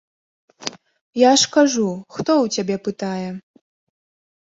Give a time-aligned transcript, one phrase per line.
[1.23, 3.29] Я ж кажу, хто ў цябе пытае?